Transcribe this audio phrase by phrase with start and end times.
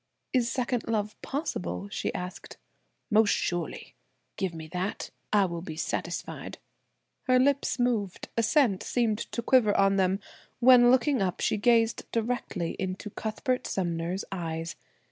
[0.33, 2.57] "Is second love possible?" she asked.
[3.11, 3.93] "Most surely.
[4.35, 6.57] Give me that; I will be satisfied."
[7.27, 10.19] Her lips moved; assent seemed to quiver on them,
[10.59, 14.75] when looking up, she gazed directly into Cuthbert Sumner's eyes.